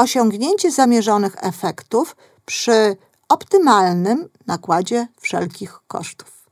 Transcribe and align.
osiągnięcie 0.00 0.70
zamierzonych 0.70 1.36
efektów 1.40 2.16
przy 2.46 2.96
optymalnym 3.28 4.28
nakładzie 4.46 5.08
wszelkich 5.20 5.80
kosztów. 5.88 6.50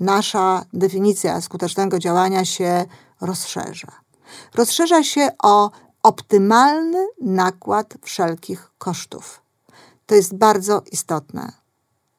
Nasza 0.00 0.64
definicja 0.72 1.40
skutecznego 1.40 1.98
działania 1.98 2.44
się 2.44 2.84
rozszerza. 3.20 3.88
Rozszerza 4.54 5.02
się 5.02 5.28
o 5.42 5.70
optymalny 6.02 7.06
nakład 7.20 7.94
wszelkich 8.02 8.70
kosztów. 8.78 9.42
To 10.06 10.14
jest 10.14 10.34
bardzo 10.34 10.82
istotne. 10.92 11.52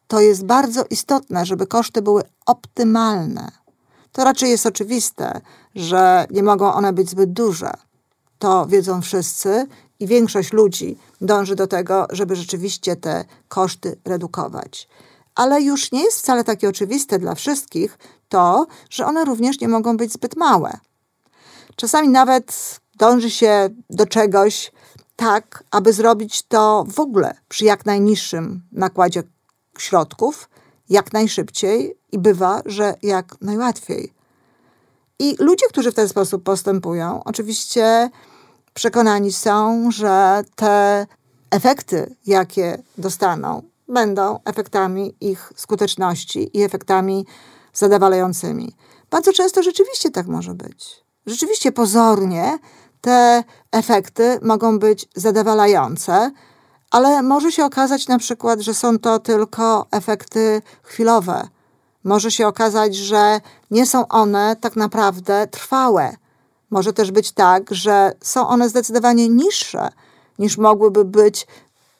To 0.08 0.21
jest 0.21 0.46
bardzo 0.46 0.84
istotne, 0.90 1.46
żeby 1.46 1.68
koszty 1.68 2.02
były 2.02 2.24
optymalne. 2.46 3.52
To 4.12 4.24
raczej 4.24 4.50
jest 4.50 4.66
oczywiste, 4.66 5.42
że 5.76 6.26
nie 6.32 6.44
mogą 6.44 6.74
one 6.74 6.94
być 6.94 7.10
zbyt 7.10 7.34
duże. 7.34 7.71
To 8.40 8.66
wiedzą 8.66 9.02
wszyscy 9.02 9.68
i 10.04 10.07
większość 10.07 10.54
ludzi 10.54 10.97
dąży 11.21 11.55
do 11.55 11.67
tego, 11.67 12.07
żeby 12.11 12.35
rzeczywiście 12.35 12.95
te 12.95 13.25
koszty 13.48 13.99
redukować. 14.05 14.88
Ale 15.35 15.61
już 15.61 15.91
nie 15.91 16.03
jest 16.03 16.17
wcale 16.17 16.44
takie 16.44 16.70
oczywiste 16.70 17.20
dla 17.20 17.35
wszystkich 17.35 17.98
to, 18.30 18.67
że 18.89 19.05
one 19.05 19.25
również 19.25 19.59
nie 19.59 19.67
mogą 19.67 19.97
być 19.97 20.13
zbyt 20.13 20.35
małe. 20.35 20.77
Czasami 21.75 22.09
nawet 22.09 22.80
dąży 22.97 23.30
się 23.30 23.70
do 23.89 24.05
czegoś 24.05 24.71
tak, 25.16 25.63
aby 25.71 25.94
zrobić 25.94 26.44
to 26.44 26.85
w 26.88 26.99
ogóle 26.99 27.33
przy 27.49 27.66
jak 27.66 27.85
najniższym 27.85 28.61
nakładzie 28.72 29.23
środków, 29.77 30.49
jak 30.89 31.13
najszybciej 31.13 31.97
i 32.11 32.20
bywa, 32.20 32.61
że 32.66 32.95
jak 33.03 33.41
najłatwiej. 33.41 34.13
I 35.20 35.35
ludzie, 35.39 35.66
którzy 35.70 35.91
w 35.91 35.95
ten 35.95 36.09
sposób 36.09 36.44
postępują, 36.44 37.23
oczywiście 37.23 38.09
przekonani 38.73 39.34
są, 39.34 39.91
że 39.91 40.44
te 40.55 41.08
efekty, 41.52 42.16
jakie 42.26 42.84
dostaną, 42.98 43.62
będą 43.88 44.39
efektami 44.45 45.16
ich 45.22 45.53
skuteczności 45.56 46.58
i 46.58 46.64
efektami 46.64 47.25
zadowalającymi. 47.73 48.75
Bardzo 49.09 49.34
często 49.34 49.64
rzeczywiście 49.64 50.12
tak 50.12 50.28
może 50.28 50.53
być. 50.53 51.03
Rzeczywiście 51.25 51.72
pozornie 51.72 52.59
te 53.02 53.44
efekty 53.72 54.39
mogą 54.42 54.80
być 54.80 55.09
zadowalające, 55.16 56.31
ale 56.92 57.23
może 57.23 57.52
się 57.52 57.66
okazać 57.66 58.08
na 58.08 58.19
przykład, 58.19 58.59
że 58.59 58.73
są 58.73 59.00
to 59.00 59.19
tylko 59.19 59.86
efekty 59.92 60.62
chwilowe. 60.84 61.47
Może 62.03 62.31
się 62.31 62.47
okazać, 62.47 62.95
że 62.95 63.42
nie 63.72 63.86
są 63.86 64.08
one 64.08 64.56
tak 64.56 64.75
naprawdę 64.75 65.47
trwałe. 65.47 66.16
Może 66.73 66.93
też 66.93 67.11
być 67.11 67.31
tak, 67.31 67.73
że 67.73 68.11
są 68.21 68.47
one 68.47 68.69
zdecydowanie 68.69 69.29
niższe 69.29 69.89
niż 70.39 70.57
mogłyby 70.57 71.05
być, 71.05 71.47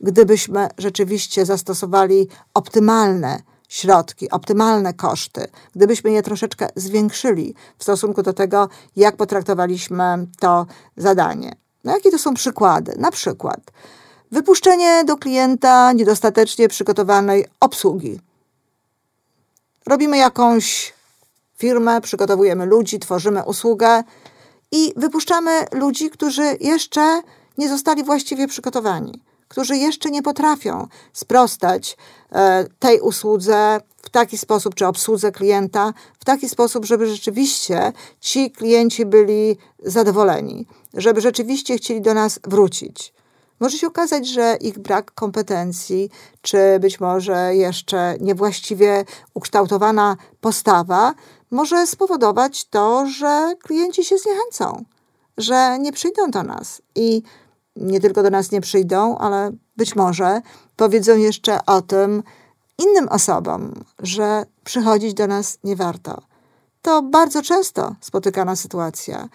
gdybyśmy 0.02 0.68
rzeczywiście 0.78 1.46
zastosowali 1.46 2.28
optymalne 2.54 3.40
środki, 3.68 4.30
optymalne 4.30 4.94
koszty, 4.94 5.48
gdybyśmy 5.76 6.12
je 6.12 6.24
troszeczkę 6.24 6.68
zwiększyli 6.76 7.56
w 7.78 7.84
stosunku 7.84 8.24
do 8.24 8.34
tego, 8.34 8.70
jak 8.96 9.16
potraktowaliśmy 9.16 10.28
to 10.40 10.66
zadanie. 10.98 11.56
No 11.84 11.92
jakie 11.92 12.12
to 12.12 12.18
są 12.18 12.34
przykłady? 12.34 12.94
Na 12.98 13.12
przykład 13.12 13.60
wypuszczenie 14.32 15.04
do 15.06 15.18
klienta 15.18 15.94
niedostatecznie 15.94 16.68
przygotowanej 16.68 17.46
obsługi. 17.60 18.20
Robimy 19.86 20.18
jakąś 20.18 20.94
firmę, 21.58 22.02
przygotowujemy 22.02 22.66
ludzi, 22.66 23.00
tworzymy 23.00 23.44
usługę 23.44 24.04
i 24.74 24.94
wypuszczamy 24.96 25.66
ludzi, 25.72 26.10
którzy 26.10 26.58
jeszcze 26.60 27.22
nie 27.58 27.70
zostali 27.70 28.04
właściwie 28.04 28.48
przygotowani 28.48 29.22
którzy 29.54 29.78
jeszcze 29.78 30.12
nie 30.12 30.24
potrafią 30.24 30.88
sprostać 31.14 31.98
e, 32.32 32.66
tej 32.80 33.00
usłudze 33.00 33.82
w 34.02 34.10
taki 34.10 34.38
sposób, 34.38 34.76
czy 34.76 34.88
obsłudze 34.88 35.32
klienta, 35.32 35.94
w 36.20 36.26
taki 36.26 36.50
sposób, 36.50 36.86
żeby 36.86 37.08
rzeczywiście 37.08 37.94
ci 38.20 38.52
klienci 38.52 39.06
byli 39.06 39.58
zadowoleni, 39.84 40.68
żeby 40.94 41.22
rzeczywiście 41.22 41.78
chcieli 41.78 42.02
do 42.02 42.14
nas 42.14 42.40
wrócić. 42.44 43.14
Może 43.60 43.78
się 43.78 43.88
okazać, 43.88 44.28
że 44.28 44.58
ich 44.62 44.80
brak 44.80 45.12
kompetencji, 45.12 46.10
czy 46.42 46.58
być 46.80 47.00
może 47.00 47.56
jeszcze 47.56 48.16
niewłaściwie 48.20 49.06
ukształtowana 49.34 50.18
postawa, 50.42 51.14
może 51.54 51.88
spowodować 51.88 52.66
to, 52.66 53.06
że 53.08 53.54
klienci 53.64 54.04
się 54.04 54.18
zniechęcą, 54.18 54.86
że 55.38 55.80
nie 55.80 55.92
przyjdą 55.92 56.32
do 56.32 56.44
nas. 56.44 56.82
I 56.96 57.24
nie 57.76 58.00
tylko 58.00 58.24
do 58.24 58.30
nas 58.30 58.52
nie 58.52 58.62
przyjdą, 58.62 59.18
ale 59.18 59.52
być 59.78 59.96
może 59.96 60.42
powiedzą 60.76 61.18
jeszcze 61.18 61.66
o 61.66 61.82
tym 61.82 62.24
innym 62.78 63.08
osobom, 63.10 63.74
że 64.00 64.46
przychodzić 64.64 65.14
do 65.14 65.28
nas 65.28 65.58
nie 65.64 65.76
warto. 65.76 66.22
To 66.82 67.02
bardzo 67.02 67.42
często 67.42 67.96
spotykana 68.02 68.56
sytuacja. 68.56 69.30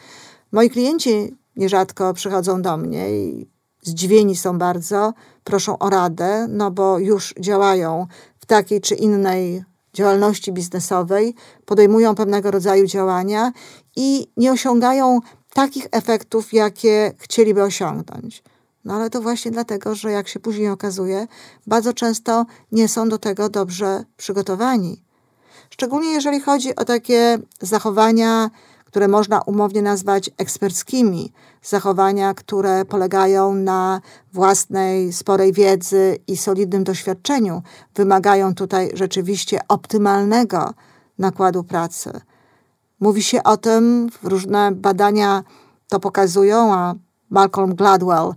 Moi 0.53 0.71
klienci 0.71 1.37
nierzadko 1.57 2.15
przychodzą 2.15 2.63
do 2.63 2.77
mnie 2.77 3.11
i 3.11 3.47
zdziwieni 3.83 4.37
są 4.37 4.59
bardzo, 4.59 5.13
proszą 5.45 5.79
o 5.79 5.91
radę, 5.91 6.47
no 6.49 6.71
bo 6.71 6.99
już 6.99 7.35
działają 7.41 8.07
w 8.39 8.47
takiej 8.47 8.81
czy 8.81 8.95
innej 8.95 9.65
działalności 9.99 10.53
biznesowej, 10.53 11.35
podejmują 11.67 12.15
pewnego 12.15 12.51
rodzaju 12.51 12.87
działania 12.87 13.53
i 13.97 14.27
nie 14.37 14.53
osiągają 14.53 15.21
takich 15.55 15.87
efektów, 15.91 16.53
jakie 16.53 17.13
chcieliby 17.19 17.63
osiągnąć. 17.63 18.43
No 18.85 18.95
ale 18.95 19.11
to 19.11 19.21
właśnie 19.21 19.51
dlatego, 19.51 19.95
że 19.95 20.11
jak 20.11 20.29
się 20.29 20.41
później 20.41 20.69
okazuje, 20.69 21.27
bardzo 21.67 21.93
często 21.93 22.47
nie 22.73 22.89
są 22.89 23.09
do 23.09 23.19
tego 23.19 23.49
dobrze 23.49 24.05
przygotowani. 24.17 25.03
Szczególnie 25.71 26.11
jeżeli 26.11 26.41
chodzi 26.41 26.77
o 26.77 26.85
takie 26.85 27.39
zachowania, 27.61 28.51
które 28.89 29.09
można 29.09 29.41
umownie 29.41 29.83
nazwać 29.83 30.31
eksperckimi, 30.39 31.33
zachowania, 31.63 32.35
które 32.35 32.85
polegają 32.85 33.55
na 33.55 34.01
własnej 34.33 35.13
sporej 35.13 35.53
wiedzy 35.53 36.19
i 36.27 36.37
solidnym 36.37 36.85
doświadczeniu, 36.85 37.63
wymagają 37.95 38.55
tutaj 38.55 38.91
rzeczywiście 38.95 39.61
optymalnego 39.69 40.75
nakładu 41.19 41.65
pracy. 41.65 42.21
Mówi 43.01 43.23
się 43.23 43.43
o 43.43 43.57
tym, 43.57 44.09
różne 44.23 44.73
badania 44.73 45.43
to 45.89 46.01
pokazują, 46.01 46.75
a 46.75 46.95
Malcolm 47.31 47.75
Gladwell 47.75 48.35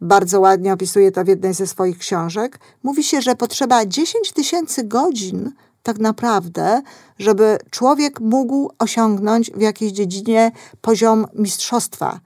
bardzo 0.00 0.40
ładnie 0.40 0.72
opisuje 0.72 1.12
to 1.12 1.24
w 1.24 1.28
jednej 1.28 1.54
ze 1.54 1.66
swoich 1.66 1.98
książek. 1.98 2.58
Mówi 2.82 3.04
się, 3.04 3.22
że 3.22 3.34
potrzeba 3.34 3.86
10 3.86 4.32
tysięcy 4.32 4.84
godzin 4.84 5.52
tak 5.86 5.98
naprawdę, 5.98 6.82
żeby 7.18 7.58
człowiek 7.70 8.20
mógł 8.20 8.70
osiągnąć 8.78 9.50
w 9.50 9.60
jakiejś 9.60 9.92
dziedzinie 9.92 10.52
poziom 10.80 11.26
mistrzostwa. 11.34 12.20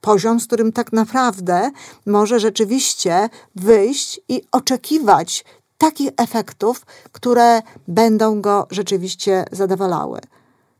Poziom, 0.00 0.40
z 0.40 0.46
którym 0.46 0.72
tak 0.72 0.92
naprawdę 0.92 1.70
może 2.06 2.40
rzeczywiście 2.40 3.28
wyjść 3.54 4.20
i 4.28 4.42
oczekiwać 4.52 5.44
takich 5.78 6.10
efektów, 6.16 6.86
które 7.12 7.62
będą 7.88 8.40
go 8.40 8.66
rzeczywiście 8.70 9.44
zadowalały. 9.52 10.20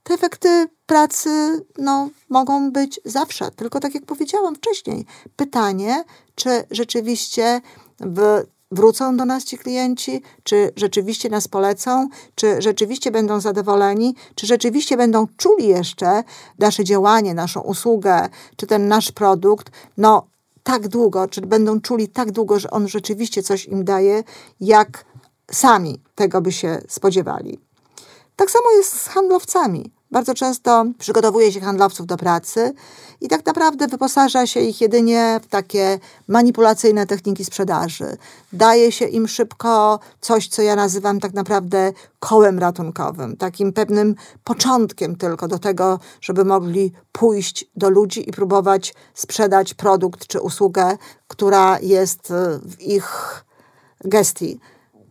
Te 0.02 0.14
efekty 0.14 0.68
pracy 0.86 1.30
no, 1.78 2.08
mogą 2.28 2.72
być 2.72 3.00
zawsze, 3.04 3.50
tylko 3.50 3.80
tak 3.80 3.94
jak 3.94 4.04
powiedziałam 4.04 4.54
wcześniej, 4.54 5.06
pytanie, 5.36 6.04
czy 6.34 6.64
rzeczywiście 6.70 7.60
w, 8.00 8.44
wrócą 8.70 9.16
do 9.16 9.24
nas 9.24 9.44
ci 9.44 9.58
klienci, 9.58 10.22
czy 10.42 10.72
rzeczywiście 10.76 11.28
nas 11.28 11.48
polecą, 11.48 12.08
czy 12.34 12.62
rzeczywiście 12.62 13.10
będą 13.10 13.40
zadowoleni, 13.40 14.14
czy 14.34 14.46
rzeczywiście 14.46 14.96
będą 14.96 15.26
czuli 15.36 15.68
jeszcze 15.68 16.22
nasze 16.58 16.84
działanie, 16.84 17.34
naszą 17.34 17.60
usługę, 17.60 18.28
czy 18.56 18.66
ten 18.66 18.88
nasz 18.88 19.12
produkt, 19.12 19.70
no 19.96 20.26
tak 20.62 20.88
długo, 20.88 21.28
czy 21.28 21.40
będą 21.40 21.80
czuli 21.80 22.08
tak 22.08 22.32
długo, 22.32 22.58
że 22.60 22.70
on 22.70 22.88
rzeczywiście 22.88 23.42
coś 23.42 23.64
im 23.64 23.84
daje, 23.84 24.22
jak 24.60 25.04
sami 25.50 26.00
tego 26.14 26.40
by 26.40 26.52
się 26.52 26.82
spodziewali. 26.88 27.60
Tak 28.36 28.50
samo 28.50 28.70
jest 28.70 29.00
z 29.00 29.08
handlowcami. 29.08 29.95
Bardzo 30.16 30.34
często 30.34 30.84
przygotowuje 30.98 31.52
się 31.52 31.60
handlowców 31.60 32.06
do 32.06 32.16
pracy 32.16 32.74
i 33.20 33.28
tak 33.28 33.46
naprawdę 33.46 33.86
wyposaża 33.86 34.46
się 34.46 34.60
ich 34.60 34.80
jedynie 34.80 35.40
w 35.42 35.46
takie 35.46 35.98
manipulacyjne 36.28 37.06
techniki 37.06 37.44
sprzedaży. 37.44 38.16
Daje 38.52 38.92
się 38.92 39.04
im 39.04 39.28
szybko 39.28 39.98
coś, 40.20 40.48
co 40.48 40.62
ja 40.62 40.76
nazywam 40.76 41.20
tak 41.20 41.34
naprawdę 41.34 41.92
kołem 42.20 42.58
ratunkowym, 42.58 43.36
takim 43.36 43.72
pewnym 43.72 44.14
początkiem 44.44 45.16
tylko 45.16 45.48
do 45.48 45.58
tego, 45.58 45.98
żeby 46.20 46.44
mogli 46.44 46.92
pójść 47.12 47.64
do 47.76 47.90
ludzi 47.90 48.28
i 48.28 48.32
próbować 48.32 48.94
sprzedać 49.14 49.74
produkt 49.74 50.26
czy 50.26 50.40
usługę, 50.40 50.98
która 51.28 51.78
jest 51.80 52.32
w 52.62 52.80
ich 52.80 53.44
gestii. 54.04 54.60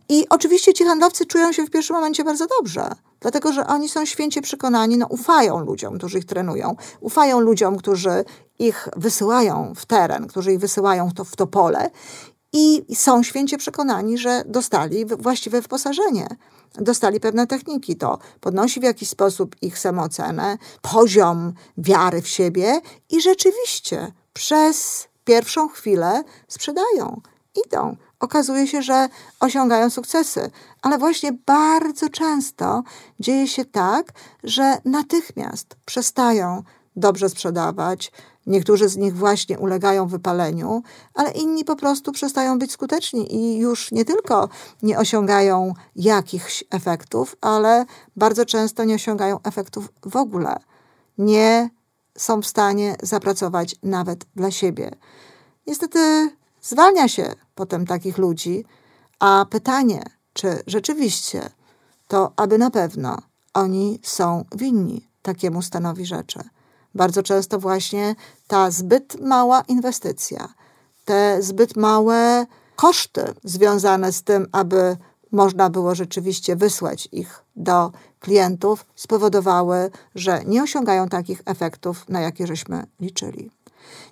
I 0.08 0.28
oczywiście 0.28 0.74
ci 0.74 0.84
handlowcy 0.84 1.26
czują 1.26 1.52
się 1.52 1.66
w 1.66 1.70
pierwszym 1.70 1.96
momencie 1.96 2.24
bardzo 2.24 2.46
dobrze 2.60 2.90
Dlatego, 3.20 3.52
że 3.52 3.66
oni 3.66 3.88
są 3.88 4.04
święcie 4.04 4.42
przekonani, 4.42 4.96
no 4.96 5.06
ufają 5.06 5.60
ludziom, 5.60 5.98
którzy 5.98 6.18
ich 6.18 6.24
trenują, 6.24 6.76
ufają 7.00 7.40
ludziom, 7.40 7.76
którzy 7.76 8.24
ich 8.58 8.88
wysyłają 8.96 9.72
w 9.76 9.86
teren, 9.86 10.26
którzy 10.26 10.52
ich 10.52 10.58
wysyłają 10.58 11.10
to, 11.12 11.24
w 11.24 11.36
to 11.36 11.46
pole 11.46 11.90
i 12.52 12.84
są 12.94 13.22
święcie 13.22 13.58
przekonani, 13.58 14.18
że 14.18 14.42
dostali 14.46 15.06
właściwe 15.06 15.60
wyposażenie 15.60 16.26
dostali 16.74 17.20
pewne 17.20 17.46
techniki. 17.46 17.96
To 17.96 18.18
podnosi 18.40 18.80
w 18.80 18.82
jakiś 18.82 19.08
sposób 19.08 19.56
ich 19.62 19.78
samoocenę, 19.78 20.58
poziom 20.82 21.52
wiary 21.78 22.22
w 22.22 22.28
siebie 22.28 22.80
i 23.10 23.20
rzeczywiście 23.20 24.12
przez 24.32 25.08
pierwszą 25.24 25.68
chwilę 25.68 26.24
sprzedają, 26.48 27.20
idą. 27.66 27.96
Okazuje 28.20 28.66
się, 28.66 28.82
że 28.82 29.08
osiągają 29.40 29.90
sukcesy, 29.90 30.50
ale 30.82 30.98
właśnie 30.98 31.32
bardzo 31.46 32.08
często 32.08 32.82
dzieje 33.20 33.48
się 33.48 33.64
tak, 33.64 34.12
że 34.44 34.78
natychmiast 34.84 35.76
przestają 35.84 36.62
dobrze 36.96 37.28
sprzedawać, 37.28 38.12
Niektórzy 38.46 38.88
z 38.88 38.96
nich 38.96 39.16
właśnie 39.16 39.58
ulegają 39.58 40.06
wypaleniu, 40.06 40.82
ale 41.14 41.30
inni 41.30 41.64
po 41.64 41.76
prostu 41.76 42.12
przestają 42.12 42.58
być 42.58 42.72
skuteczni 42.72 43.34
i 43.34 43.58
już 43.58 43.92
nie 43.92 44.04
tylko 44.04 44.48
nie 44.82 44.98
osiągają 44.98 45.74
jakichś 45.96 46.64
efektów, 46.70 47.36
ale 47.40 47.84
bardzo 48.16 48.44
często 48.44 48.84
nie 48.84 48.94
osiągają 48.94 49.38
efektów 49.42 49.92
w 50.06 50.16
ogóle. 50.16 50.56
Nie 51.18 51.70
są 52.18 52.42
w 52.42 52.46
stanie 52.46 52.96
zapracować 53.02 53.76
nawet 53.82 54.24
dla 54.36 54.50
siebie. 54.50 54.90
Niestety 55.66 56.30
zwalnia 56.66 57.08
się 57.08 57.32
potem 57.54 57.86
takich 57.86 58.18
ludzi, 58.18 58.64
a 59.18 59.46
pytanie, 59.50 60.02
czy 60.32 60.62
rzeczywiście 60.66 61.50
to, 62.08 62.32
aby 62.36 62.58
na 62.58 62.70
pewno 62.70 63.18
oni 63.54 64.00
są 64.02 64.44
winni 64.54 65.08
takiemu 65.22 65.62
stanowi 65.62 66.06
rzeczy. 66.06 66.40
Bardzo 66.94 67.22
często 67.22 67.58
właśnie 67.58 68.14
ta 68.46 68.70
zbyt 68.70 69.20
mała 69.20 69.60
inwestycja, 69.60 70.48
te 71.04 71.42
zbyt 71.42 71.76
małe 71.76 72.46
koszty 72.76 73.34
związane 73.44 74.12
z 74.12 74.22
tym, 74.22 74.46
aby 74.52 74.96
można 75.32 75.70
było 75.70 75.94
rzeczywiście 75.94 76.56
wysłać 76.56 77.08
ich 77.12 77.44
do 77.56 77.92
klientów, 78.20 78.86
spowodowały, 78.94 79.90
że 80.14 80.44
nie 80.44 80.62
osiągają 80.62 81.08
takich 81.08 81.42
efektów, 81.44 82.08
na 82.08 82.20
jakie 82.20 82.46
żeśmy 82.46 82.86
liczyli. 83.00 83.55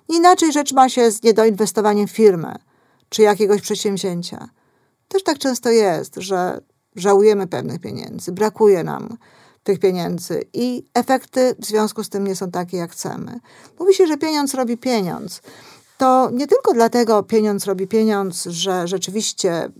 Inaczej 0.09 0.51
rzecz 0.51 0.73
ma 0.73 0.89
się 0.89 1.11
z 1.11 1.23
niedoinwestowaniem 1.23 2.07
firmy 2.07 2.55
czy 3.09 3.21
jakiegoś 3.21 3.61
przedsięwzięcia. 3.61 4.49
Też 5.07 5.23
tak 5.23 5.37
często 5.37 5.69
jest, 5.69 6.15
że 6.15 6.61
żałujemy 6.95 7.47
pewnych 7.47 7.79
pieniędzy, 7.79 8.31
brakuje 8.31 8.83
nam 8.83 9.17
tych 9.63 9.79
pieniędzy 9.79 10.43
i 10.53 10.83
efekty 10.93 11.55
w 11.59 11.65
związku 11.65 12.03
z 12.03 12.09
tym 12.09 12.27
nie 12.27 12.35
są 12.35 12.51
takie, 12.51 12.77
jak 12.77 12.91
chcemy. 12.91 13.39
Mówi 13.79 13.93
się, 13.93 14.07
że 14.07 14.17
pieniądz 14.17 14.53
robi 14.53 14.77
pieniądz. 14.77 15.41
To 15.97 16.29
nie 16.33 16.47
tylko 16.47 16.73
dlatego 16.73 17.23
pieniądz 17.23 17.65
robi 17.65 17.87
pieniądz, 17.87 18.43
że 18.45 18.87
rzeczywiście 18.87 19.65
y, 19.65 19.71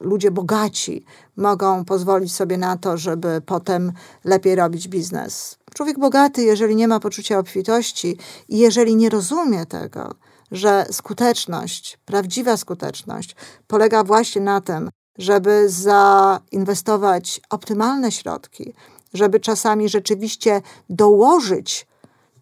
ludzie 0.00 0.30
bogaci 0.30 1.04
mogą 1.36 1.84
pozwolić 1.84 2.34
sobie 2.34 2.58
na 2.58 2.76
to, 2.76 2.96
żeby 2.96 3.42
potem 3.46 3.92
lepiej 4.24 4.54
robić 4.54 4.88
biznes. 4.88 5.58
Człowiek 5.74 5.98
bogaty, 5.98 6.42
jeżeli 6.42 6.76
nie 6.76 6.88
ma 6.88 7.00
poczucia 7.00 7.38
obfitości 7.38 8.18
i 8.48 8.58
jeżeli 8.58 8.96
nie 8.96 9.10
rozumie 9.10 9.66
tego, 9.66 10.14
że 10.50 10.86
skuteczność, 10.90 11.98
prawdziwa 12.04 12.56
skuteczność 12.56 13.36
polega 13.66 14.04
właśnie 14.04 14.40
na 14.40 14.60
tym, 14.60 14.90
żeby 15.18 15.66
zainwestować 15.68 17.40
optymalne 17.50 18.12
środki, 18.12 18.74
żeby 19.14 19.40
czasami 19.40 19.88
rzeczywiście 19.88 20.62
dołożyć 20.90 21.86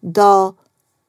do 0.03 0.53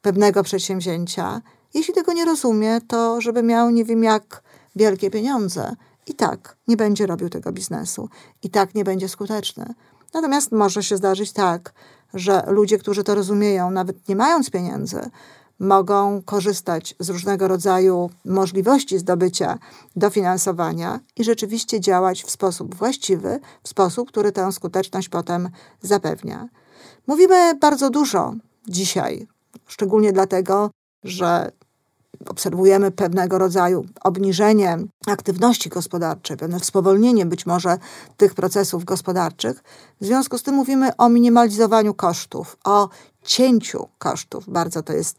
pewnego 0.03 0.43
przedsięwzięcia. 0.43 1.41
Jeśli 1.75 1.94
tego 1.94 2.12
nie 2.12 2.25
rozumie, 2.25 2.81
to 2.88 3.21
żeby 3.21 3.43
miał 3.43 3.71
nie 3.71 3.85
wiem 3.85 4.05
jak 4.05 4.43
wielkie 4.76 5.11
pieniądze. 5.11 5.76
I 6.06 6.15
tak 6.15 6.56
nie 6.69 6.76
będzie 6.76 7.06
robił 7.06 7.29
tego 7.29 7.53
biznesu. 7.53 8.09
I 8.43 8.50
tak 8.50 8.75
nie 8.75 8.85
będzie 8.85 9.09
skuteczny. 9.09 9.75
Natomiast 10.14 10.52
może 10.52 10.82
się 10.82 10.96
zdarzyć 10.96 11.32
tak, 11.32 11.72
że 12.14 12.44
ludzie, 12.46 12.78
którzy 12.78 13.05
to 13.05 13.14
rozumieją, 13.14 13.70
nawet 13.70 14.08
nie 14.08 14.16
mając 14.16 14.50
pieniędzy, 14.50 15.11
mogą 15.58 16.22
korzystać 16.22 16.94
z 16.99 17.11
różnego 17.11 17.49
rodzaju 17.49 18.11
możliwości 18.25 18.99
zdobycia 18.99 19.58
dofinansowania 19.96 21.00
i 21.16 21.25
rzeczywiście 21.25 21.81
działać 21.81 22.22
w 22.25 22.31
sposób 22.31 22.75
właściwy, 22.75 23.40
w 23.62 23.69
sposób, 23.69 24.08
który 24.08 24.32
tę 24.32 24.52
skuteczność 24.52 25.08
potem 25.08 25.49
zapewnia. 25.82 26.49
Mówimy 27.06 27.55
bardzo 27.55 27.90
dużo 27.90 28.34
dzisiaj, 28.69 29.26
szczególnie 29.66 30.12
dlatego, 30.12 30.70
że 31.05 31.52
obserwujemy 32.28 32.90
pewnego 32.90 33.38
rodzaju 33.38 33.84
obniżenie 34.05 34.78
aktywności 35.06 35.69
gospodarczej, 35.69 36.37
pewne 36.37 36.61
spowolnienie 36.61 37.26
być 37.26 37.46
może 37.46 37.78
tych 38.16 38.34
procesów 38.34 38.84
gospodarczych. 38.84 39.62
W 40.00 40.05
związku 40.05 40.38
z 40.38 40.43
tym 40.43 40.55
mówimy 40.55 40.96
o 40.96 41.08
minimalizowaniu 41.08 41.94
kosztów, 41.94 42.56
o 42.64 42.88
cięciu 43.25 43.88
kosztów. 43.99 44.44
Bardzo 44.49 44.82
to 44.82 44.93
jest 44.93 45.16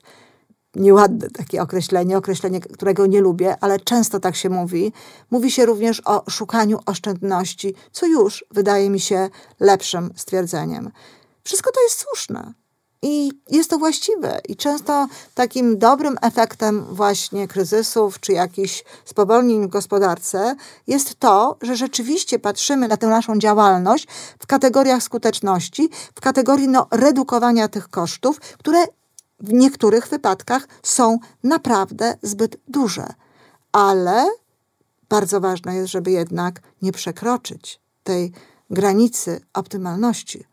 nieładne 0.75 1.29
takie 1.29 1.61
określenie, 1.61 2.17
określenie, 2.17 2.59
którego 2.59 3.05
nie 3.05 3.21
lubię, 3.21 3.55
ale 3.61 3.79
często 3.79 4.19
tak 4.19 4.35
się 4.35 4.49
mówi. 4.49 4.93
Mówi 5.31 5.51
się 5.51 5.65
również 5.65 6.01
o 6.05 6.23
szukaniu 6.29 6.79
oszczędności, 6.85 7.75
co 7.91 8.05
już 8.05 8.45
wydaje 8.51 8.89
mi 8.89 8.99
się 8.99 9.29
lepszym 9.59 10.09
stwierdzeniem. 10.15 10.91
Wszystko 11.43 11.71
to 11.71 11.83
jest 11.83 11.99
słuszne. 11.99 12.53
I 13.07 13.31
jest 13.51 13.69
to 13.69 13.77
właściwe. 13.77 14.41
I 14.49 14.55
często 14.55 15.07
takim 15.35 15.77
dobrym 15.77 16.17
efektem 16.21 16.85
właśnie 16.89 17.47
kryzysów 17.47 18.19
czy 18.19 18.33
jakichś 18.33 18.83
spowolnień 19.05 19.67
w 19.67 19.67
gospodarce 19.67 20.55
jest 20.87 21.19
to, 21.19 21.57
że 21.61 21.75
rzeczywiście 21.75 22.39
patrzymy 22.39 22.87
na 22.87 22.97
tę 22.97 23.07
naszą 23.07 23.39
działalność 23.39 24.07
w 24.39 24.47
kategoriach 24.47 25.03
skuteczności, 25.03 25.89
w 26.15 26.21
kategorii 26.21 26.67
no, 26.67 26.87
redukowania 26.91 27.67
tych 27.67 27.89
kosztów, 27.89 28.39
które 28.39 28.85
w 29.39 29.53
niektórych 29.53 30.07
wypadkach 30.07 30.67
są 30.83 31.19
naprawdę 31.43 32.17
zbyt 32.21 32.57
duże, 32.67 33.13
ale 33.71 34.29
bardzo 35.09 35.41
ważne 35.41 35.75
jest, 35.75 35.91
żeby 35.91 36.11
jednak 36.11 36.61
nie 36.81 36.91
przekroczyć 36.91 37.79
tej 38.03 38.31
granicy 38.69 39.41
optymalności, 39.53 40.45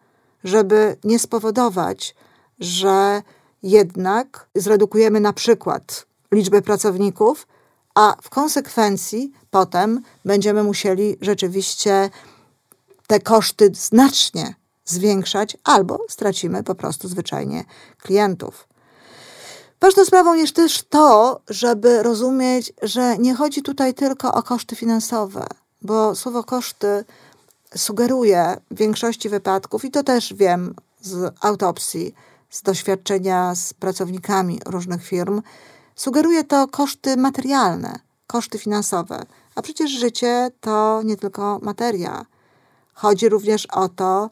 żeby 0.44 0.96
nie 1.04 1.18
spowodować, 1.18 2.14
że 2.62 3.22
jednak 3.62 4.46
zredukujemy 4.54 5.20
na 5.20 5.32
przykład 5.32 6.06
liczbę 6.32 6.62
pracowników, 6.62 7.46
a 7.94 8.16
w 8.22 8.30
konsekwencji 8.30 9.32
potem 9.50 10.02
będziemy 10.24 10.62
musieli 10.62 11.16
rzeczywiście 11.20 12.10
te 13.06 13.20
koszty 13.20 13.70
znacznie 13.74 14.54
zwiększać, 14.84 15.56
albo 15.64 15.98
stracimy 16.08 16.62
po 16.62 16.74
prostu 16.74 17.08
zwyczajnie 17.08 17.64
klientów. 18.02 18.68
Ważną 19.80 20.04
sprawą 20.04 20.34
jest 20.34 20.54
też 20.54 20.82
to, 20.82 21.40
żeby 21.48 22.02
rozumieć, 22.02 22.72
że 22.82 23.18
nie 23.18 23.34
chodzi 23.34 23.62
tutaj 23.62 23.94
tylko 23.94 24.34
o 24.34 24.42
koszty 24.42 24.76
finansowe, 24.76 25.46
bo 25.82 26.14
słowo 26.14 26.44
koszty 26.44 27.04
sugeruje 27.76 28.56
w 28.70 28.76
większości 28.76 29.28
wypadków, 29.28 29.84
i 29.84 29.90
to 29.90 30.02
też 30.02 30.34
wiem 30.34 30.74
z 31.00 31.34
autopsji, 31.40 32.14
z 32.52 32.62
doświadczenia 32.62 33.54
z 33.54 33.72
pracownikami 33.74 34.60
różnych 34.66 35.04
firm, 35.04 35.42
sugeruje 35.96 36.44
to 36.44 36.68
koszty 36.68 37.16
materialne, 37.16 37.98
koszty 38.26 38.58
finansowe. 38.58 39.26
A 39.54 39.62
przecież 39.62 39.90
życie 39.90 40.50
to 40.60 41.02
nie 41.04 41.16
tylko 41.16 41.58
materia. 41.62 42.26
Chodzi 42.94 43.28
również 43.28 43.66
o 43.66 43.88
to, 43.88 44.30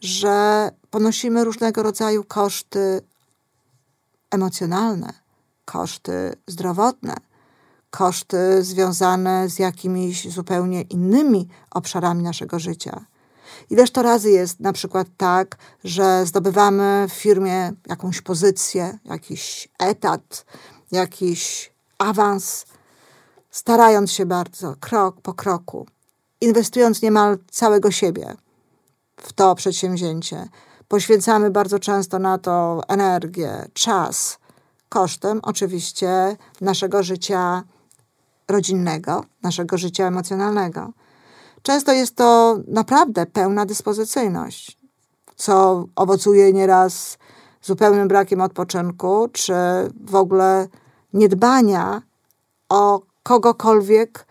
że 0.00 0.70
ponosimy 0.90 1.44
różnego 1.44 1.82
rodzaju 1.82 2.24
koszty 2.24 3.00
emocjonalne, 4.30 5.12
koszty 5.64 6.32
zdrowotne, 6.46 7.14
koszty 7.90 8.62
związane 8.62 9.48
z 9.48 9.58
jakimiś 9.58 10.32
zupełnie 10.32 10.82
innymi 10.82 11.48
obszarami 11.70 12.22
naszego 12.22 12.58
życia. 12.58 13.11
Ileż 13.70 13.90
to 13.90 14.02
razy 14.02 14.30
jest 14.30 14.60
na 14.60 14.72
przykład 14.72 15.08
tak, 15.16 15.56
że 15.84 16.26
zdobywamy 16.26 17.06
w 17.08 17.12
firmie 17.12 17.72
jakąś 17.86 18.20
pozycję, 18.20 18.98
jakiś 19.04 19.68
etat, 19.78 20.44
jakiś 20.92 21.72
awans, 21.98 22.66
starając 23.50 24.12
się 24.12 24.26
bardzo, 24.26 24.74
krok 24.80 25.20
po 25.20 25.34
kroku, 25.34 25.86
inwestując 26.40 27.02
niemal 27.02 27.38
całego 27.50 27.90
siebie 27.90 28.36
w 29.16 29.32
to 29.32 29.54
przedsięwzięcie, 29.54 30.48
Poświęcamy 30.92 31.50
bardzo 31.50 31.78
często 31.78 32.18
na 32.18 32.38
to 32.38 32.80
energię, 32.88 33.68
czas, 33.72 34.38
kosztem 34.88 35.40
oczywiście 35.42 36.36
naszego 36.60 37.02
życia 37.02 37.62
rodzinnego, 38.48 39.24
naszego 39.42 39.78
życia 39.78 40.06
emocjonalnego. 40.06 40.92
Często 41.62 41.92
jest 41.92 42.16
to 42.16 42.58
naprawdę 42.68 43.26
pełna 43.26 43.66
dyspozycyjność, 43.66 44.78
co 45.36 45.84
owocuje 45.96 46.52
nieraz 46.52 47.18
zupełnym 47.62 48.08
brakiem 48.08 48.40
odpoczynku, 48.40 49.28
czy 49.32 49.54
w 50.04 50.14
ogóle 50.14 50.68
niedbania 51.12 52.02
o 52.68 53.02
kogokolwiek 53.22 54.26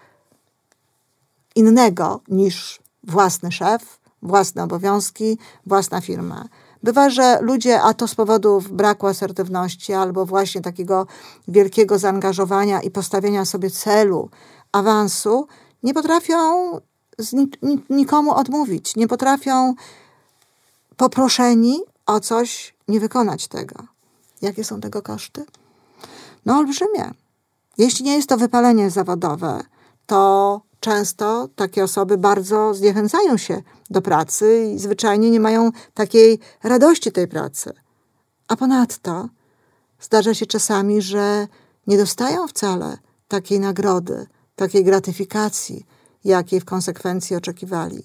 innego 1.56 2.22
niż 2.28 2.82
własny 3.04 3.52
szef, 3.52 4.00
własne 4.22 4.64
obowiązki, 4.64 5.38
własna 5.66 6.02
firma. 6.02 6.46
Bywa, 6.84 7.10
że 7.10 7.40
ludzie, 7.42 7.82
a 7.82 7.94
to 7.94 8.08
z 8.08 8.16
powodów 8.16 8.72
braku 8.72 9.08
asertywności 9.08 9.94
albo 9.94 10.26
właśnie 10.26 10.62
takiego 10.62 11.08
wielkiego 11.48 12.00
zaangażowania 12.00 12.82
i 12.82 12.92
postawienia 12.92 13.46
sobie 13.46 13.70
celu, 13.70 14.30
awansu, 14.72 15.48
nie 15.84 15.94
potrafią 15.94 16.38
nikomu 17.90 18.34
odmówić, 18.34 18.96
nie 18.96 19.08
potrafią 19.08 19.74
poproszeni 20.98 21.80
o 22.06 22.20
coś 22.20 22.74
nie 22.88 23.00
wykonać 23.00 23.48
tego. 23.48 23.76
Jakie 24.42 24.64
są 24.64 24.82
tego 24.82 25.02
koszty? 25.02 25.46
No, 26.46 26.58
olbrzymie. 26.58 27.12
Jeśli 27.78 28.06
nie 28.06 28.16
jest 28.16 28.30
to 28.30 28.38
wypalenie 28.38 28.90
zawodowe, 28.90 29.64
to 30.06 30.62
często 30.80 31.48
takie 31.56 31.84
osoby 31.84 32.18
bardzo 32.18 32.74
zniechęcają 32.74 33.38
się 33.38 33.62
do 33.90 34.02
pracy 34.02 34.72
i 34.76 34.80
zwyczajnie 34.80 35.32
nie 35.32 35.40
mają 35.40 35.72
takiej 35.94 36.40
radości 36.64 37.12
tej 37.12 37.28
pracy. 37.28 37.74
A 38.48 38.56
ponadto 38.56 39.30
zdarza 40.02 40.34
się 40.34 40.46
czasami, 40.46 41.02
że 41.02 41.48
nie 41.88 41.98
dostają 41.98 42.48
wcale 42.48 42.98
takiej 43.28 43.60
nagrody, 43.60 44.28
takiej 44.56 44.84
gratyfikacji, 44.84 45.86
jakiej 46.24 46.60
w 46.60 46.66
konsekwencji 46.66 47.36
oczekiwali. 47.36 48.04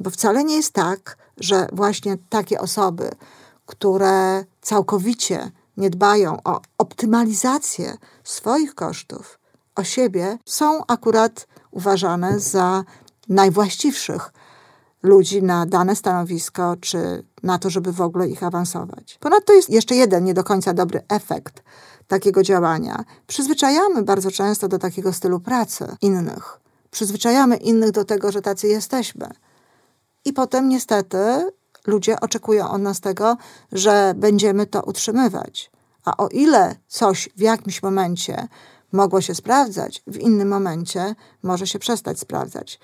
Bo 0.00 0.10
wcale 0.10 0.44
nie 0.44 0.56
jest 0.56 0.72
tak, 0.72 1.16
że 1.36 1.66
właśnie 1.72 2.16
takie 2.28 2.60
osoby, 2.60 3.10
które 3.66 4.44
całkowicie 4.60 5.50
nie 5.76 5.90
dbają 5.90 6.38
o 6.44 6.60
optymalizację 6.78 7.96
swoich 8.24 8.74
kosztów, 8.74 9.38
o 9.74 9.84
siebie, 9.84 10.38
są 10.44 10.82
akurat 10.86 11.46
uważane 11.70 12.40
za 12.40 12.84
najwłaściwszych 13.28 14.32
ludzi 15.02 15.42
na 15.42 15.66
dane 15.66 15.96
stanowisko, 15.96 16.76
czy 16.80 17.24
na 17.42 17.58
to, 17.58 17.70
żeby 17.70 17.92
w 17.92 18.00
ogóle 18.00 18.28
ich 18.28 18.42
awansować. 18.42 19.18
Ponadto 19.20 19.52
jest 19.52 19.70
jeszcze 19.70 19.94
jeden 19.94 20.24
nie 20.24 20.34
do 20.34 20.44
końca 20.44 20.74
dobry 20.74 21.02
efekt 21.08 21.62
takiego 22.06 22.42
działania. 22.42 23.04
Przyzwyczajamy 23.26 24.02
bardzo 24.02 24.30
często 24.30 24.68
do 24.68 24.78
takiego 24.78 25.12
stylu 25.12 25.40
pracy 25.40 25.96
innych. 26.02 26.60
Przyzwyczajamy 26.90 27.56
innych 27.56 27.90
do 27.90 28.04
tego, 28.04 28.32
że 28.32 28.42
tacy 28.42 28.68
jesteśmy. 28.68 29.28
I 30.24 30.32
potem 30.32 30.68
niestety 30.68 31.18
ludzie 31.86 32.20
oczekują 32.20 32.70
od 32.70 32.82
nas 32.82 33.00
tego, 33.00 33.36
że 33.72 34.14
będziemy 34.16 34.66
to 34.66 34.82
utrzymywać. 34.82 35.70
A 36.04 36.16
o 36.16 36.28
ile 36.28 36.76
coś 36.88 37.28
w 37.36 37.40
jakimś 37.40 37.82
momencie 37.82 38.48
mogło 38.92 39.20
się 39.20 39.34
sprawdzać, 39.34 40.02
w 40.06 40.16
innym 40.16 40.48
momencie 40.48 41.14
może 41.42 41.66
się 41.66 41.78
przestać 41.78 42.20
sprawdzać. 42.20 42.80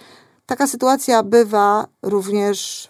Taka 0.47 0.67
sytuacja 0.67 1.23
bywa 1.23 1.87
również 2.03 2.89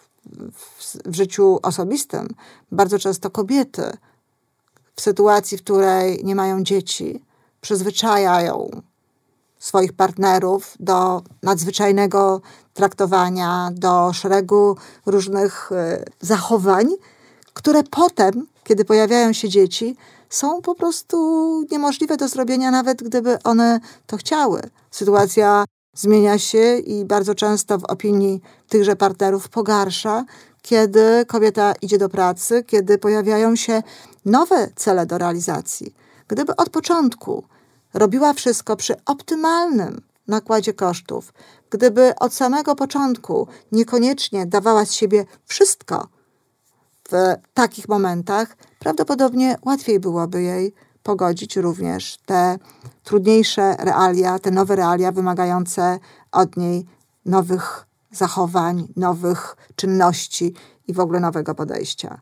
w, 0.53 0.97
w 1.05 1.15
życiu 1.15 1.59
osobistym. 1.63 2.29
Bardzo 2.73 2.99
często 2.99 3.31
kobiety 3.31 3.83
w 4.97 5.01
sytuacji, 5.01 5.59
w 5.59 5.63
której 5.63 6.25
nie 6.25 6.35
mają 6.35 6.63
dzieci, 6.63 7.25
przyzwyczajają 7.61 8.83
swoich 9.65 9.93
partnerów 9.93 10.75
do 10.81 11.23
nadzwyczajnego 11.43 12.41
traktowania, 12.75 13.71
do 13.73 14.13
szeregu 14.13 14.77
różnych 15.07 15.73
e, 15.73 16.05
zachowań, 16.21 16.87
które 17.55 17.83
potem, 17.83 18.47
kiedy 18.65 18.85
pojawiają 18.85 19.33
się 19.33 19.49
dzieci, 19.49 19.97
są 20.31 20.63
po 20.63 20.75
prostu 20.75 21.17
niemożliwe 21.71 22.17
do 22.17 22.29
zrobienia, 22.29 22.71
nawet 22.71 23.03
gdyby 23.03 23.43
one 23.43 23.81
to 24.07 24.17
chciały. 24.17 24.61
Sytuacja 24.91 25.65
zmienia 25.95 26.39
się 26.39 26.79
i 26.79 27.05
bardzo 27.05 27.35
często 27.35 27.79
w 27.79 27.85
opinii 27.85 28.41
tychże 28.69 28.97
partnerów 28.97 29.49
pogarsza, 29.49 30.25
kiedy 30.63 31.25
kobieta 31.27 31.75
idzie 31.83 31.99
do 31.99 32.09
pracy, 32.09 32.65
kiedy 32.67 32.99
pojawiają 32.99 33.57
się 33.57 33.83
nowe 34.25 34.69
cele 34.77 35.07
do 35.07 35.19
realizacji. 35.19 35.95
Gdyby 36.29 36.57
od 36.57 36.71
początku 36.71 37.45
robiła 37.95 38.33
wszystko 38.33 38.77
przy 38.77 39.05
optymalnym 39.05 40.01
nakładzie 40.29 40.75
kosztów, 40.75 41.33
gdyby 41.71 42.15
od 42.21 42.35
samego 42.35 42.75
początku 42.75 43.49
niekoniecznie 43.73 44.47
dawała 44.47 44.85
z 44.85 44.93
siebie 44.93 45.25
wszystko 45.47 46.09
w 47.09 47.35
takich 47.55 47.89
momentach, 47.89 48.57
prawdopodobnie 48.79 49.57
łatwiej 49.65 50.01
byłoby 50.01 50.43
jej 50.43 50.75
pogodzić 51.03 51.57
również 51.57 52.19
te 52.27 52.59
trudniejsze 53.05 53.77
realia, 53.79 54.39
te 54.39 54.51
nowe 54.51 54.77
realia 54.77 55.13
wymagające 55.13 55.99
od 56.33 56.57
niej 56.57 56.87
nowych 57.25 57.87
zachowań, 58.11 58.89
nowych 58.97 59.57
czynności 59.77 60.55
i 60.89 60.93
w 60.93 61.01
ogóle 61.01 61.21
nowego 61.21 61.55
podejścia. 61.55 62.21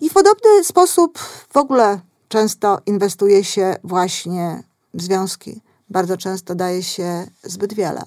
I 0.00 0.10
w 0.10 0.12
podobny 0.12 0.64
sposób 0.64 1.18
w 1.52 1.56
ogóle 1.56 2.00
często 2.28 2.78
inwestuje 2.86 3.44
się 3.44 3.76
właśnie 3.84 4.62
związki. 4.94 5.60
Bardzo 5.90 6.16
często 6.16 6.54
daje 6.54 6.82
się 6.82 7.26
zbyt 7.42 7.74
wiele. 7.74 8.02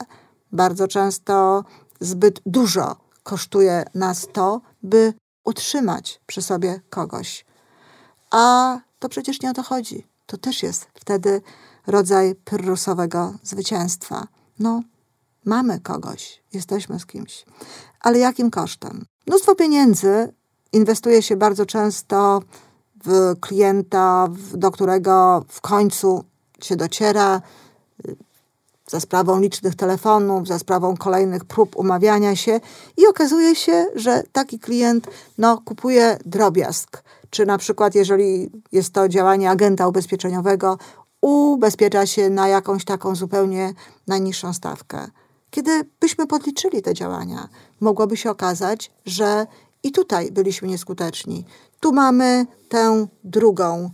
Bardzo 0.52 0.88
często 0.88 1.64
zbyt 2.00 2.42
dużo 2.46 2.96
kosztuje 3.24 3.86
nas 3.96 4.28
to, 4.34 4.62
by 4.84 5.14
utrzymać 5.44 6.22
przy 6.26 6.42
sobie 6.42 6.82
kogoś. 6.90 7.46
A 8.32 8.78
to 9.00 9.10
przecież 9.10 9.42
nie 9.42 9.50
o 9.50 9.54
to 9.54 9.64
chodzi. 9.64 10.08
To 10.26 10.38
też 10.38 10.64
jest 10.64 10.88
wtedy 10.94 11.42
rodzaj 11.88 12.36
pyrrusowego 12.36 13.34
zwycięstwa. 13.44 14.28
No, 14.60 14.82
mamy 15.46 15.80
kogoś, 15.80 16.42
jesteśmy 16.54 17.00
z 17.00 17.06
kimś. 17.06 17.46
Ale 18.00 18.20
jakim 18.20 18.52
kosztem? 18.52 19.06
Mnóstwo 19.28 19.56
pieniędzy 19.56 20.34
inwestuje 20.74 21.22
się 21.22 21.36
bardzo 21.36 21.66
często 21.66 22.42
w 23.06 23.40
klienta, 23.40 24.28
do 24.54 24.72
którego 24.72 25.46
w 25.48 25.62
końcu 25.62 26.24
się 26.62 26.76
dociera 26.76 27.42
y, 28.08 28.16
za 28.90 29.00
sprawą 29.00 29.40
licznych 29.40 29.76
telefonów, 29.76 30.48
za 30.48 30.60
sprawą 30.60 30.98
kolejnych 30.98 31.46
prób 31.46 31.76
umawiania 31.76 32.36
się 32.36 32.60
i 32.98 33.08
okazuje 33.08 33.56
się, 33.56 33.86
że 33.96 34.24
taki 34.32 34.60
klient 34.60 35.08
no, 35.38 35.62
kupuje 35.66 36.18
drobiazg. 36.26 37.04
Czy 37.30 37.46
na 37.46 37.58
przykład, 37.58 37.96
jeżeli 37.96 38.50
jest 38.72 38.94
to 38.94 39.10
działanie 39.10 39.50
agenta 39.50 39.88
ubezpieczeniowego, 39.88 40.78
ubezpiecza 41.22 42.06
się 42.06 42.30
na 42.30 42.48
jakąś 42.48 42.86
taką 42.86 43.16
zupełnie 43.16 43.74
najniższą 44.08 44.54
stawkę. 44.54 45.08
Kiedy 45.50 45.90
byśmy 46.00 46.28
podliczyli 46.28 46.82
te 46.82 46.94
działania, 46.94 47.50
mogłoby 47.80 48.18
się 48.18 48.32
okazać, 48.32 48.92
że 49.06 49.48
i 49.84 49.92
tutaj 49.92 50.32
byliśmy 50.32 50.68
nieskuteczni. 50.68 51.46
Tu 51.80 51.94
mamy 51.94 52.46
tę 52.70 53.08
drugą 53.24 53.90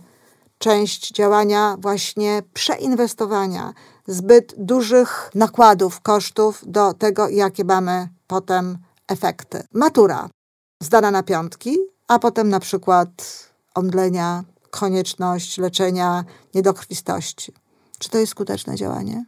część 0.62 1.12
działania 1.12 1.76
właśnie 1.78 2.42
przeinwestowania 2.54 3.72
zbyt 4.06 4.54
dużych 4.58 5.30
nakładów, 5.34 6.00
kosztów 6.00 6.64
do 6.66 6.94
tego, 6.94 7.28
jakie 7.28 7.64
mamy 7.64 8.08
potem 8.26 8.78
efekty. 9.08 9.62
Matura 9.72 10.28
zdana 10.82 11.10
na 11.10 11.22
piątki, 11.22 11.78
a 12.08 12.18
potem 12.18 12.48
na 12.48 12.60
przykład 12.60 13.10
omdlenia, 13.74 14.44
konieczność 14.70 15.58
leczenia 15.58 16.24
niedokrwistości. 16.54 17.52
Czy 17.98 18.08
to 18.08 18.18
jest 18.18 18.32
skuteczne 18.32 18.76
działanie? 18.76 19.24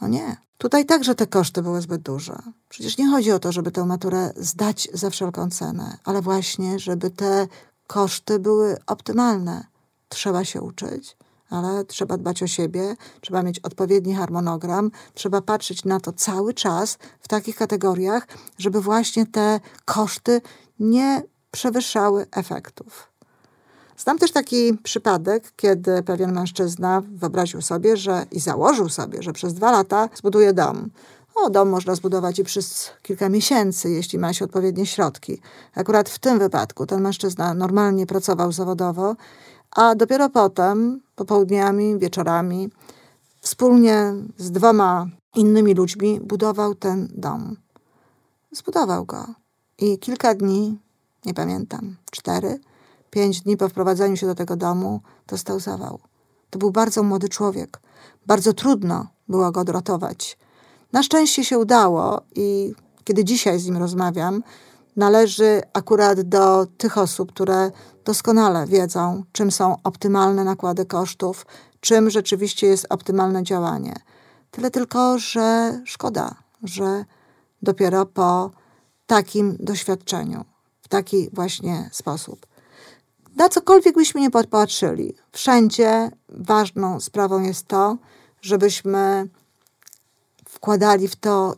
No 0.00 0.08
nie. 0.08 0.36
Tutaj 0.58 0.86
także 0.86 1.14
te 1.14 1.26
koszty 1.26 1.62
były 1.62 1.80
zbyt 1.80 2.02
duże. 2.02 2.36
Przecież 2.68 2.98
nie 2.98 3.10
chodzi 3.10 3.32
o 3.32 3.38
to, 3.38 3.52
żeby 3.52 3.70
tę 3.70 3.86
maturę 3.86 4.32
zdać 4.36 4.88
za 4.92 5.10
wszelką 5.10 5.50
cenę, 5.50 5.98
ale 6.04 6.22
właśnie, 6.22 6.78
żeby 6.78 7.10
te 7.10 7.46
koszty 7.86 8.38
były 8.38 8.76
optymalne. 8.86 9.71
Trzeba 10.12 10.44
się 10.44 10.60
uczyć, 10.60 11.16
ale 11.50 11.84
trzeba 11.84 12.16
dbać 12.16 12.42
o 12.42 12.46
siebie, 12.46 12.96
trzeba 13.20 13.42
mieć 13.42 13.58
odpowiedni 13.60 14.14
harmonogram, 14.14 14.90
trzeba 15.14 15.40
patrzeć 15.42 15.84
na 15.84 16.00
to 16.00 16.12
cały 16.12 16.54
czas 16.54 16.98
w 17.20 17.28
takich 17.28 17.56
kategoriach, 17.56 18.26
żeby 18.58 18.80
właśnie 18.80 19.26
te 19.26 19.60
koszty 19.84 20.40
nie 20.80 21.22
przewyższały 21.50 22.26
efektów. 22.30 23.08
Znam 23.96 24.18
też 24.18 24.32
taki 24.32 24.78
przypadek, 24.82 25.52
kiedy 25.56 26.02
pewien 26.02 26.32
mężczyzna 26.32 27.02
wyobraził 27.14 27.62
sobie, 27.62 27.96
że 27.96 28.26
i 28.30 28.40
założył 28.40 28.88
sobie, 28.88 29.22
że 29.22 29.32
przez 29.32 29.54
dwa 29.54 29.70
lata 29.72 30.08
zbuduje 30.14 30.52
dom. 30.52 30.90
O, 31.34 31.50
dom 31.50 31.68
można 31.68 31.94
zbudować 31.94 32.38
i 32.38 32.44
przez 32.44 32.90
kilka 33.02 33.28
miesięcy, 33.28 33.90
jeśli 33.90 34.18
ma 34.18 34.32
się 34.32 34.44
odpowiednie 34.44 34.86
środki. 34.86 35.40
Akurat 35.74 36.08
w 36.08 36.18
tym 36.18 36.38
wypadku 36.38 36.86
ten 36.86 37.00
mężczyzna 37.00 37.54
normalnie 37.54 38.06
pracował 38.06 38.52
zawodowo, 38.52 39.16
a 39.70 39.94
dopiero 39.94 40.30
potem, 40.30 41.00
popołudniami, 41.14 41.98
wieczorami, 41.98 42.70
wspólnie 43.40 44.14
z 44.38 44.50
dwoma 44.50 45.06
innymi 45.34 45.74
ludźmi 45.74 46.20
budował 46.20 46.74
ten 46.74 47.08
dom. 47.14 47.56
zbudował 48.52 49.04
go. 49.04 49.26
I 49.78 49.98
kilka 49.98 50.34
dni, 50.34 50.78
nie 51.24 51.34
pamiętam, 51.34 51.96
cztery, 52.10 52.60
pięć 53.10 53.40
dni 53.40 53.56
po 53.56 53.68
wprowadzeniu 53.68 54.16
się 54.16 54.26
do 54.26 54.34
tego 54.34 54.56
domu, 54.56 55.00
dostał 55.26 55.60
zawał. 55.60 55.98
To 56.50 56.58
był 56.58 56.70
bardzo 56.70 57.02
młody 57.02 57.28
człowiek. 57.28 57.80
Bardzo 58.26 58.52
trudno 58.52 59.06
było 59.28 59.52
go 59.52 59.60
odratować. 59.60 60.38
Na 60.92 61.02
szczęście 61.02 61.44
się 61.44 61.58
udało 61.58 62.20
i 62.34 62.74
kiedy 63.04 63.24
dzisiaj 63.24 63.58
z 63.58 63.66
nim 63.66 63.76
rozmawiam, 63.76 64.42
należy 64.96 65.62
akurat 65.72 66.20
do 66.20 66.66
tych 66.66 66.98
osób, 66.98 67.32
które 67.32 67.70
doskonale 68.04 68.66
wiedzą, 68.66 69.24
czym 69.32 69.52
są 69.52 69.76
optymalne 69.84 70.44
nakłady 70.44 70.86
kosztów, 70.86 71.46
czym 71.80 72.10
rzeczywiście 72.10 72.66
jest 72.66 72.86
optymalne 72.90 73.42
działanie. 73.42 73.94
Tyle 74.50 74.70
tylko, 74.70 75.18
że 75.18 75.80
szkoda, 75.84 76.34
że 76.62 77.04
dopiero 77.62 78.06
po 78.06 78.50
takim 79.06 79.56
doświadczeniu, 79.60 80.44
w 80.82 80.88
taki 80.88 81.30
właśnie 81.32 81.90
sposób. 81.92 82.46
Na 83.36 83.48
cokolwiek 83.48 83.94
byśmy 83.94 84.20
nie 84.20 84.30
popatrzyli, 84.30 85.14
wszędzie 85.32 86.10
ważną 86.28 87.00
sprawą 87.00 87.42
jest 87.42 87.66
to, 87.66 87.96
żebyśmy 88.40 89.28
wkładali 90.62 91.08
w 91.08 91.16
to 91.16 91.56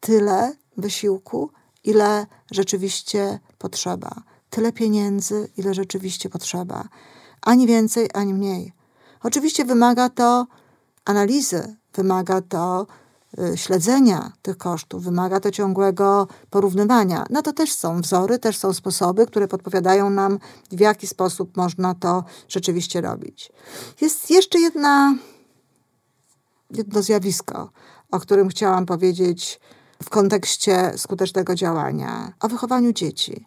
tyle 0.00 0.52
wysiłku, 0.76 1.50
ile 1.84 2.26
rzeczywiście 2.50 3.38
potrzeba. 3.58 4.10
Tyle 4.50 4.72
pieniędzy, 4.72 5.48
ile 5.56 5.74
rzeczywiście 5.74 6.28
potrzeba. 6.30 6.88
Ani 7.42 7.66
więcej, 7.66 8.10
ani 8.14 8.34
mniej. 8.34 8.72
Oczywiście 9.22 9.64
wymaga 9.64 10.08
to 10.08 10.46
analizy, 11.04 11.76
wymaga 11.94 12.40
to 12.42 12.86
y, 13.38 13.56
śledzenia 13.56 14.32
tych 14.42 14.58
kosztów, 14.58 15.04
wymaga 15.04 15.40
to 15.40 15.50
ciągłego 15.50 16.28
porównywania. 16.50 17.26
Na 17.30 17.42
to 17.42 17.52
też 17.52 17.72
są 17.72 18.00
wzory, 18.00 18.38
też 18.38 18.58
są 18.58 18.72
sposoby, 18.72 19.26
które 19.26 19.48
podpowiadają 19.48 20.10
nam, 20.10 20.38
w 20.72 20.80
jaki 20.80 21.06
sposób 21.06 21.56
można 21.56 21.94
to 21.94 22.24
rzeczywiście 22.48 23.00
robić. 23.00 23.52
Jest 24.00 24.30
jeszcze 24.30 24.58
jedna, 24.58 25.14
jedno 26.70 27.02
zjawisko, 27.02 27.70
o 28.14 28.20
którym 28.20 28.48
chciałam 28.48 28.86
powiedzieć 28.86 29.60
w 30.02 30.10
kontekście 30.10 30.92
skutecznego 30.96 31.54
działania, 31.54 32.32
o 32.40 32.48
wychowaniu 32.48 32.92
dzieci. 32.92 33.46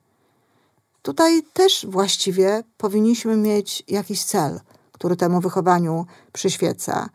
Tutaj 1.02 1.44
też 1.54 1.86
właściwie 1.90 2.64
powinniśmy 2.78 3.38
mieć 3.38 3.84
jakiś 3.88 4.24
cel, 4.24 4.60
który 4.92 5.16
temu 5.16 5.42
wychowaniu 5.42 6.06
przyświeca. 6.34 7.10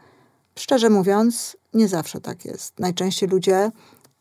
Szczerze 0.58 0.90
mówiąc, 0.90 1.56
nie 1.74 1.88
zawsze 1.88 2.20
tak 2.20 2.44
jest. 2.44 2.78
Najczęściej 2.78 3.28
ludzie 3.28 3.70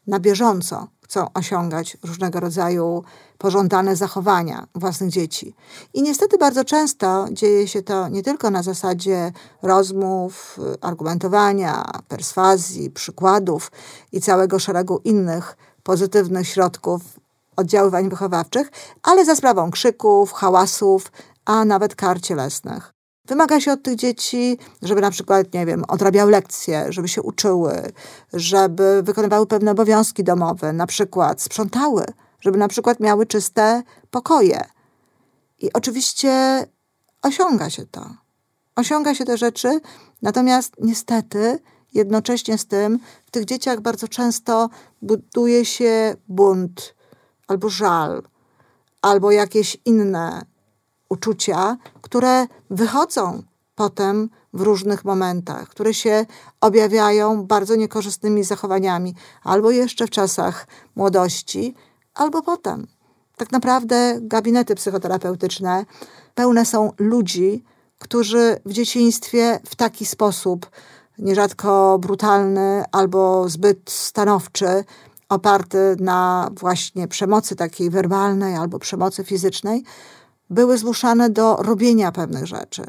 na 0.08 0.20
bieżąco 0.20 0.88
chcą 1.12 1.34
osiągać 1.34 1.98
różnego 2.04 2.40
rodzaju 2.40 3.04
pożądane 3.38 3.96
zachowania 3.96 4.68
własnych 4.76 5.10
dzieci. 5.10 5.56
I 5.94 6.02
niestety 6.02 6.38
bardzo 6.38 6.66
często 6.66 7.28
dzieje 7.32 7.68
się 7.68 7.82
to 7.82 8.08
nie 8.08 8.24
tylko 8.24 8.50
na 8.50 8.64
zasadzie 8.64 9.32
rozmów, 9.62 10.60
argumentowania, 10.82 11.86
perswazji, 12.08 12.92
przykładów 12.92 13.72
i 14.12 14.22
całego 14.22 14.60
szeregu 14.60 15.02
innych 15.04 15.58
pozytywnych 15.84 16.48
środków 16.48 17.02
oddziaływań 17.56 18.10
wychowawczych, 18.10 18.72
ale 19.04 19.26
za 19.26 19.36
sprawą 19.36 19.72
krzyków, 19.72 20.34
hałasów, 20.34 21.12
a 21.46 21.66
nawet 21.66 21.96
kar 21.96 22.22
cielesnych. 22.22 23.01
Wymaga 23.26 23.60
się 23.60 23.72
od 23.72 23.84
tych 23.84 23.96
dzieci, 23.96 24.58
żeby 24.82 25.02
na 25.02 25.12
przykład, 25.12 25.54
nie 25.54 25.66
wiem, 25.66 25.84
odrabiały 25.88 26.32
lekcje, 26.32 26.86
żeby 26.90 27.08
się 27.08 27.22
uczyły, 27.22 27.92
żeby 28.34 29.04
wykonywały 29.04 29.48
pewne 29.48 29.72
obowiązki 29.72 30.24
domowe, 30.24 30.74
na 30.74 30.88
przykład 30.88 31.42
sprzątały, 31.42 32.06
żeby 32.40 32.58
na 32.58 32.68
przykład 32.68 33.00
miały 33.00 33.26
czyste 33.26 33.84
pokoje. 34.12 34.66
I 35.60 35.74
oczywiście 35.74 36.66
osiąga 37.22 37.70
się 37.70 37.86
to. 37.86 38.16
Osiąga 38.76 39.16
się 39.16 39.26
te 39.26 39.38
rzeczy, 39.38 39.80
natomiast 40.22 40.74
niestety 40.80 41.60
jednocześnie 41.94 42.58
z 42.58 42.66
tym 42.66 43.00
w 43.26 43.32
tych 43.32 43.46
dzieciach 43.46 43.82
bardzo 43.82 44.08
często 44.08 44.70
buduje 45.02 45.66
się 45.66 46.16
bunt 46.28 46.96
albo 47.48 47.70
żal, 47.70 48.24
albo 49.02 49.32
jakieś 49.32 49.78
inne 49.86 50.46
uczucia, 51.12 51.78
które 52.02 52.48
wychodzą 52.70 53.44
potem 53.76 54.30
w 54.54 54.62
różnych 54.62 55.06
momentach, 55.06 55.68
które 55.68 55.94
się 55.94 56.26
objawiają 56.62 57.46
bardzo 57.46 57.76
niekorzystnymi 57.76 58.44
zachowaniami, 58.44 59.16
albo 59.44 59.72
jeszcze 59.72 60.08
w 60.08 60.10
czasach 60.10 60.68
młodości, 60.96 61.76
albo 62.14 62.42
potem. 62.42 62.88
Tak 63.38 63.52
naprawdę 63.52 64.20
gabinety 64.22 64.76
psychoterapeutyczne 64.76 65.86
pełne 66.36 66.66
są 66.66 66.92
ludzi, 66.98 67.64
którzy 68.00 68.58
w 68.66 68.74
dzieciństwie 68.74 69.60
w 69.66 69.76
taki 69.76 70.06
sposób, 70.06 70.70
nierzadko 71.18 72.00
brutalny 72.00 72.84
albo 72.92 73.50
zbyt 73.50 73.92
stanowczy, 73.92 74.84
oparty 75.30 75.96
na 76.00 76.50
właśnie 76.60 77.08
przemocy 77.08 77.56
takiej 77.56 77.90
werbalnej 77.90 78.56
albo 78.56 78.80
przemocy 78.80 79.24
fizycznej, 79.24 79.84
były 80.52 80.78
zmuszane 80.78 81.30
do 81.30 81.56
robienia 81.56 82.12
pewnych 82.12 82.46
rzeczy. 82.46 82.84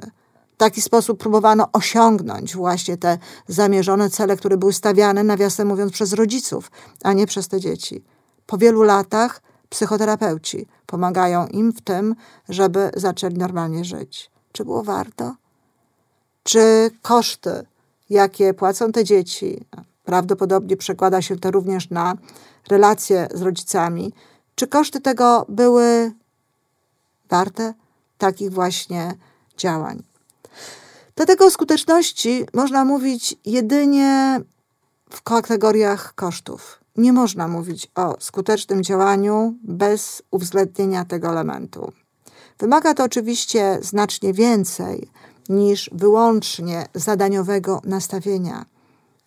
W 0.55 0.57
taki 0.57 0.83
sposób 0.83 1.19
próbowano 1.19 1.69
osiągnąć 1.73 2.57
właśnie 2.57 2.97
te 2.97 3.19
zamierzone 3.49 4.11
cele, 4.11 4.37
które 4.37 4.57
były 4.57 4.73
stawiane, 4.73 5.25
nawiasem 5.25 5.69
mówiąc, 5.69 5.93
przez 5.93 6.13
rodziców, 6.13 6.71
a 7.03 7.13
nie 7.13 7.27
przez 7.27 7.49
te 7.49 7.61
dzieci. 7.61 8.05
Po 8.47 8.59
wielu 8.59 8.83
latach 8.83 9.43
psychoterapeuci 9.69 10.67
pomagają 10.87 11.47
im 11.47 11.73
w 11.73 11.81
tym, 11.81 12.15
żeby 12.49 12.91
zaczęli 12.97 13.35
normalnie 13.35 13.85
żyć. 13.85 14.31
Czy 14.53 14.65
było 14.65 14.83
warto? 14.83 15.35
Czy 16.43 16.91
koszty, 17.03 17.67
jakie 18.11 18.55
płacą 18.55 18.93
te 18.93 19.05
dzieci, 19.05 19.67
prawdopodobnie 20.05 20.77
przekłada 20.77 21.23
się 21.23 21.39
to 21.39 21.51
również 21.51 21.91
na 21.91 22.15
relacje 22.69 23.29
z 23.35 23.43
rodzicami, 23.43 24.13
czy 24.55 24.67
koszty 24.67 25.01
tego 25.01 25.47
były 25.49 26.13
warte 27.33 27.75
takich 28.19 28.53
właśnie 28.53 29.15
działań. 29.57 30.03
Dlatego 31.17 31.47
o 31.47 31.51
skuteczności 31.51 32.47
można 32.55 32.85
mówić 32.85 33.37
jedynie 33.45 34.41
w 35.11 35.23
kategoriach 35.23 36.15
kosztów. 36.15 36.81
Nie 36.97 37.13
można 37.13 37.49
mówić 37.49 37.91
o 37.95 38.17
skutecznym 38.21 38.83
działaniu 38.83 39.55
bez 39.63 40.23
uwzględnienia 40.31 41.05
tego 41.05 41.29
elementu. 41.29 41.93
Wymaga 42.59 42.95
to 42.95 43.05
oczywiście 43.05 43.79
znacznie 43.83 44.33
więcej 44.33 45.09
niż 45.49 45.91
wyłącznie 45.93 46.87
zadaniowego 46.95 47.81
nastawienia 47.85 48.67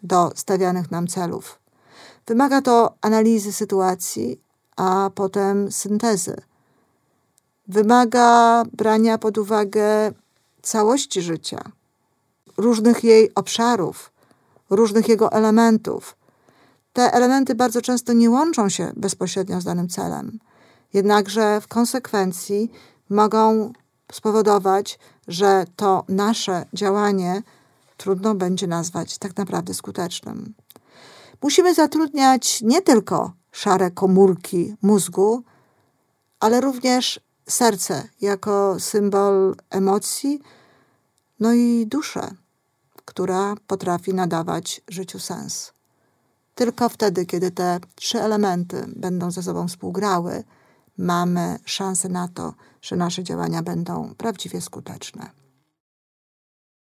do 0.03 0.31
stawianych 0.35 0.91
nam 0.91 1.07
celów. 1.07 1.59
Wymaga 2.27 2.61
to 2.61 2.95
analizy 3.01 3.53
sytuacji, 3.53 4.41
a 4.75 5.09
potem 5.15 5.71
syntezy 5.71 6.35
wymaga 7.67 8.63
brania 8.73 9.17
pod 9.17 9.37
uwagę 9.37 10.11
całości 10.61 11.21
życia, 11.21 11.71
różnych 12.57 13.03
jej 13.03 13.33
obszarów, 13.35 14.11
różnych 14.69 15.09
jego 15.09 15.31
elementów. 15.31 16.15
Te 16.93 17.13
elementy 17.13 17.55
bardzo 17.55 17.81
często 17.81 18.13
nie 18.13 18.29
łączą 18.29 18.69
się 18.69 18.91
bezpośrednio 18.95 19.61
z 19.61 19.63
danym 19.63 19.89
celem, 19.89 20.39
jednakże 20.93 21.61
w 21.61 21.67
konsekwencji 21.67 22.71
mogą 23.09 23.73
spowodować, 24.11 24.99
że 25.27 25.65
to 25.75 26.03
nasze 26.09 26.65
działanie 26.73 27.43
trudno 27.97 28.35
będzie 28.35 28.67
nazwać 28.67 29.17
tak 29.17 29.37
naprawdę 29.37 29.73
skutecznym. 29.73 30.53
Musimy 31.41 31.73
zatrudniać 31.73 32.61
nie 32.61 32.81
tylko 32.81 33.31
szare 33.51 33.91
komórki 33.91 34.75
mózgu, 34.81 35.43
ale 36.39 36.61
również 36.61 37.19
serce 37.47 38.09
jako 38.21 38.79
symbol 38.79 39.55
emocji, 39.69 40.41
no 41.39 41.53
i 41.53 41.87
duszę, 41.87 42.31
która 43.05 43.55
potrafi 43.67 44.13
nadawać 44.13 44.81
życiu 44.87 45.19
sens. 45.19 45.73
Tylko 46.55 46.89
wtedy, 46.89 47.25
kiedy 47.25 47.51
te 47.51 47.79
trzy 47.95 48.21
elementy 48.21 48.85
będą 48.95 49.31
ze 49.31 49.43
sobą 49.43 49.67
współgrały, 49.67 50.43
mamy 50.97 51.59
szansę 51.65 52.09
na 52.09 52.27
to, 52.27 52.53
że 52.81 52.95
nasze 52.95 53.23
działania 53.23 53.63
będą 53.63 54.13
prawdziwie 54.17 54.61
skuteczne. 54.61 55.44